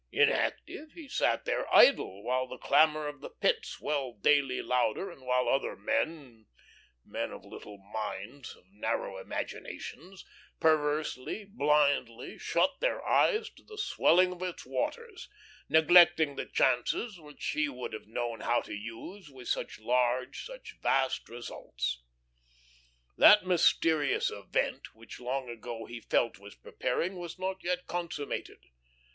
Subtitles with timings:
[0.11, 5.21] Inactive, he sat there idle while the clamour of the Pit swelled daily louder, and
[5.27, 6.47] while other men,
[7.05, 10.25] men of little minds, of narrow imaginations,
[10.59, 15.29] perversely, blindly shut their eyes to the swelling of its waters,
[15.69, 20.77] neglecting the chances which he would have known how to use with such large, such
[20.81, 22.01] vast results.
[23.19, 28.63] That mysterious event which long ago he felt was preparing, was not yet consummated.